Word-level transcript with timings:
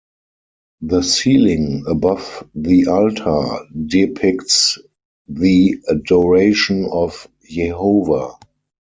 The 0.81 1.03
ceiling 1.03 1.83
above 1.87 2.49
the 2.55 2.87
altar 2.87 3.59
depicts 3.85 4.79
the 5.27 5.79
"Adoration 5.91 6.85
of 6.91 7.27
Jehovah". 7.47 8.33